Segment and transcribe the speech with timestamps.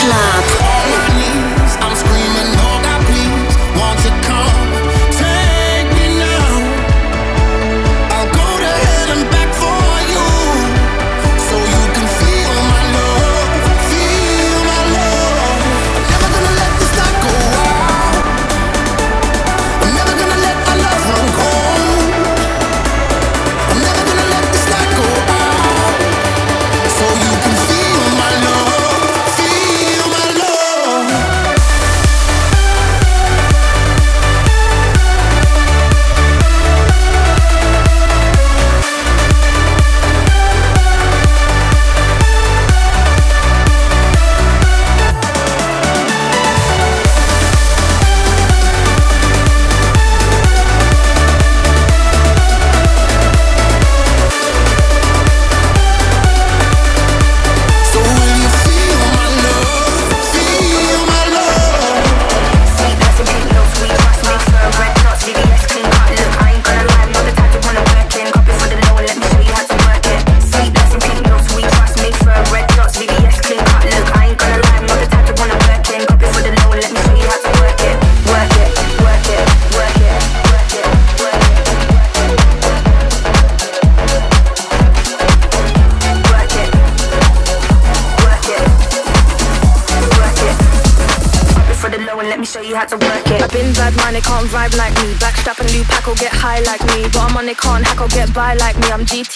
[0.00, 0.59] Club.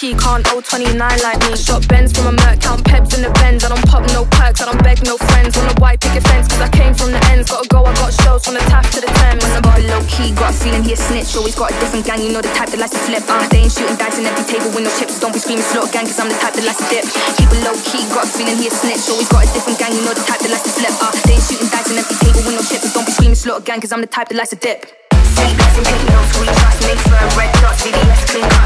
[0.05, 0.13] Me.
[0.13, 0.93] Can't 029
[1.25, 1.57] like me.
[1.57, 3.65] Shot bends from a Merc, count peps in the Benz.
[3.65, 5.57] I don't pop no perks, I don't beg no friends.
[5.57, 7.49] On a white picket fence, cause I came from the ends.
[7.49, 9.41] Gotta go, I got shows from the Taft to the Thames.
[9.41, 11.33] When I got low key, got a feeling he a snitch.
[11.35, 13.23] Always got a different gang, you know the type that likes to flip.
[13.25, 15.17] Uh, they ain't shooting dice in every table with no chips.
[15.19, 17.05] Don't be screaming slow gang, cause I'm the type that likes to dip.
[17.39, 19.09] Keep it low key, got a feeling he a snitch.
[19.09, 20.93] Always got a different gang, you know the type that likes to flip.
[21.01, 22.93] Uh, they ain't shooting dice in every table with no chips.
[22.93, 25.04] Don't be screaming slow gang, cause I'm the type that likes to dip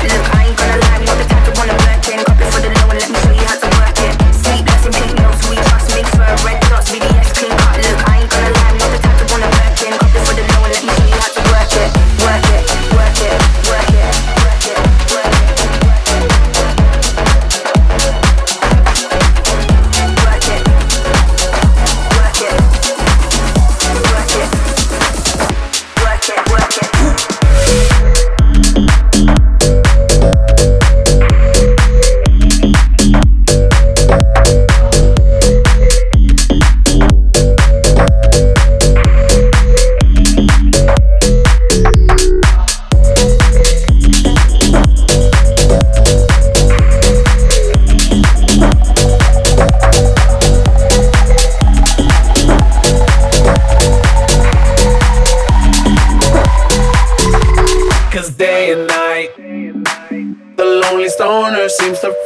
[0.09, 2.69] look, I ain't gonna lie, not the type to wanna flirt, ain't up for the
[2.69, 4.13] low, and let me tell you how to work it.
[4.41, 7.77] Sweet, lasting, pink nails, sweet shots, make for red dots, VVS, clean cut.
[7.83, 8.18] Look.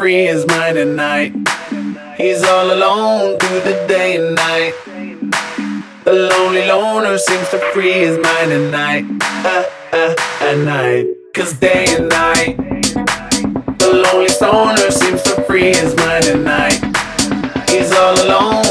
[0.03, 1.31] Free his mind at night.
[2.17, 4.73] He's all alone through the day and night.
[6.03, 9.05] The lonely loner seems to free his mind at night.
[9.21, 9.63] Uh,
[9.94, 11.05] uh, at night.
[11.33, 12.57] Cause day and night,
[13.79, 17.69] the lonely stoner seems to free his mind at night.
[17.69, 18.62] He's all alone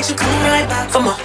[0.00, 1.19] get you coming right back for more.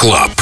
[0.00, 0.39] Рекорд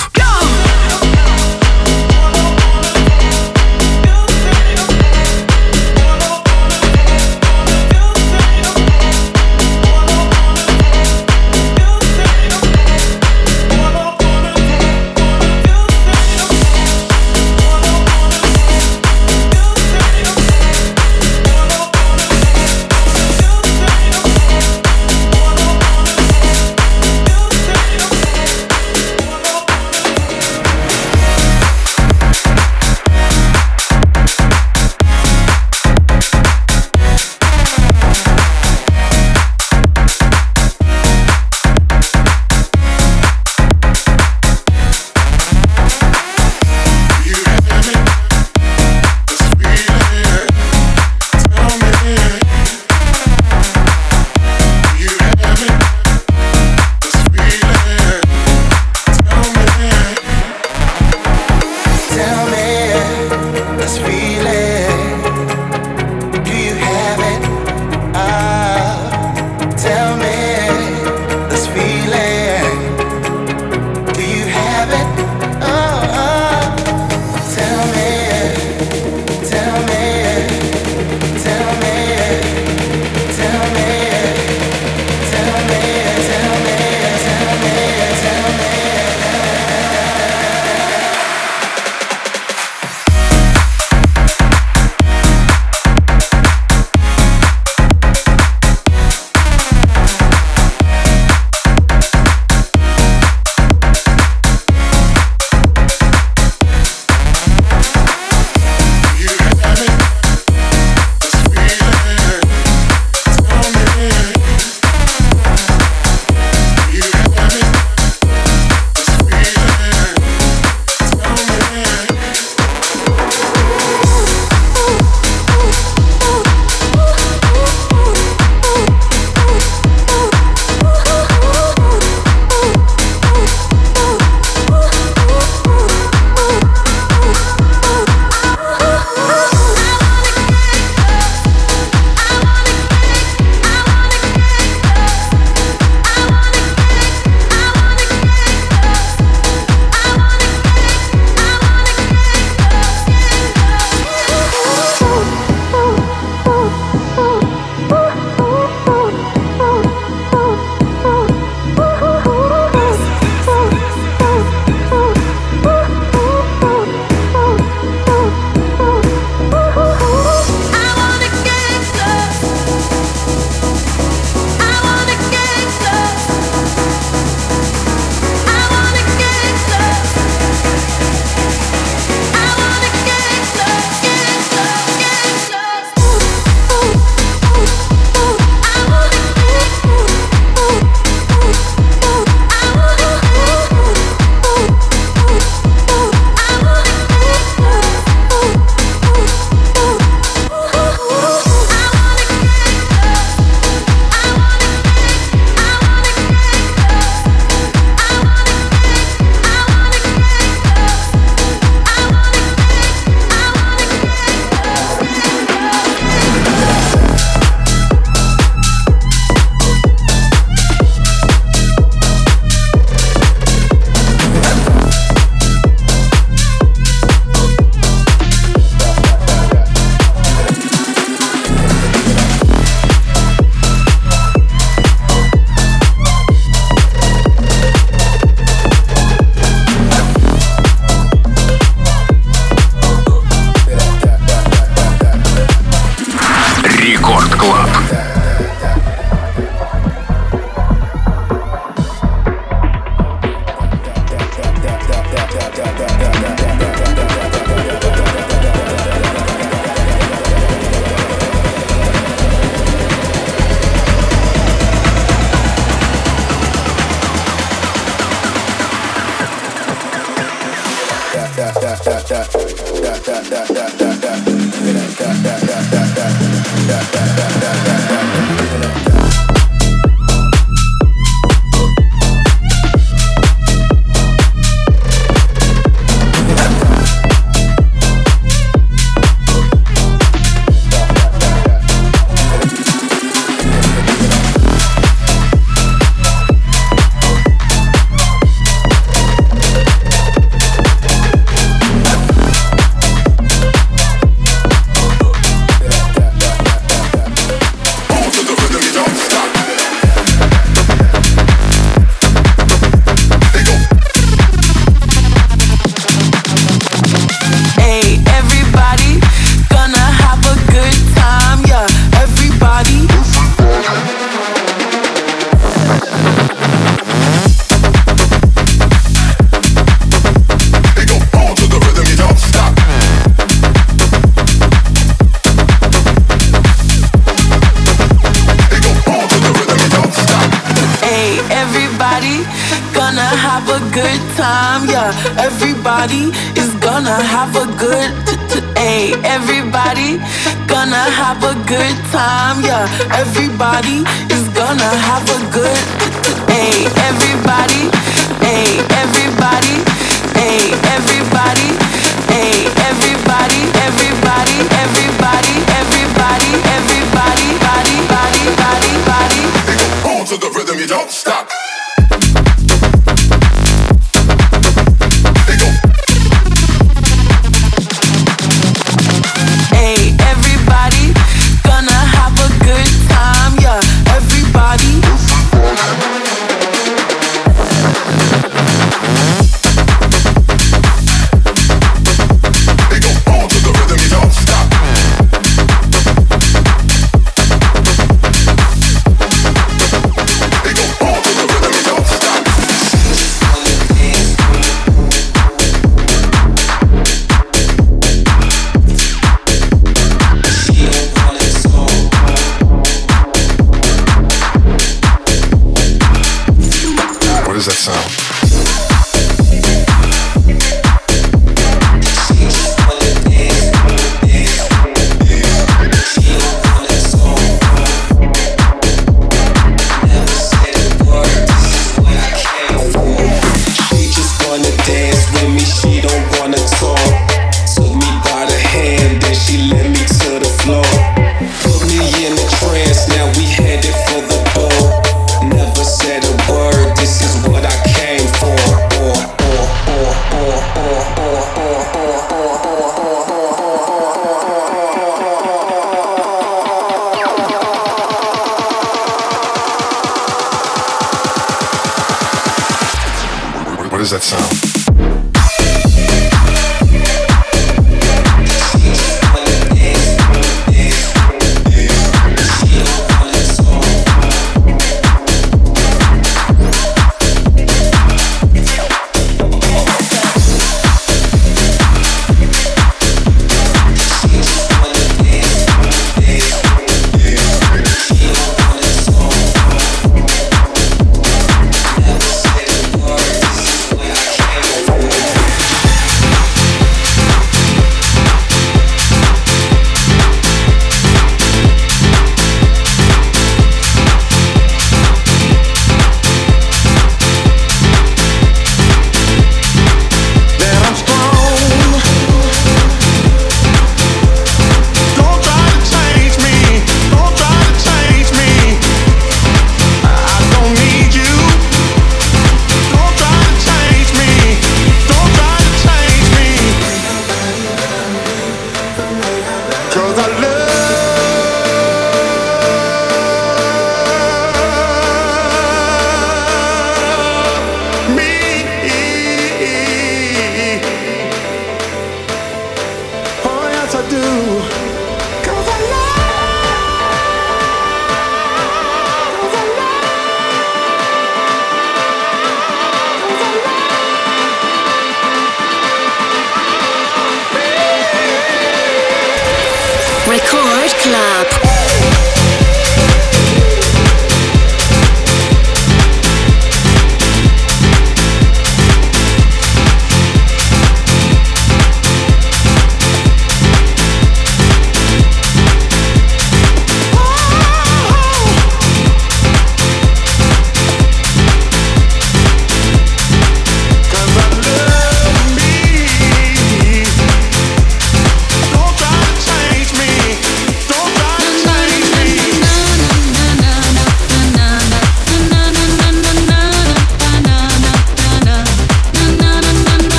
[417.69, 418.08] What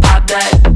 [0.00, 0.69] pop that.